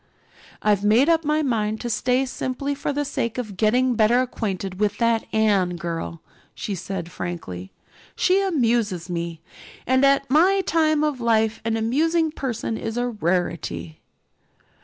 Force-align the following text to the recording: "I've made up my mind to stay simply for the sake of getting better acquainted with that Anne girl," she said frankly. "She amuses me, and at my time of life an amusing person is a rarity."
"I've 0.63 0.83
made 0.83 1.09
up 1.09 1.23
my 1.23 1.43
mind 1.43 1.79
to 1.81 1.89
stay 1.91 2.25
simply 2.25 2.73
for 2.73 2.91
the 2.91 3.05
sake 3.05 3.37
of 3.37 3.55
getting 3.55 3.93
better 3.93 4.19
acquainted 4.19 4.79
with 4.79 4.97
that 4.97 5.25
Anne 5.31 5.75
girl," 5.75 6.23
she 6.55 6.73
said 6.73 7.11
frankly. 7.11 7.71
"She 8.15 8.41
amuses 8.41 9.11
me, 9.11 9.41
and 9.85 10.03
at 10.03 10.27
my 10.27 10.61
time 10.61 11.03
of 11.03 11.21
life 11.21 11.61
an 11.63 11.77
amusing 11.77 12.31
person 12.31 12.79
is 12.79 12.97
a 12.97 13.09
rarity." 13.09 13.99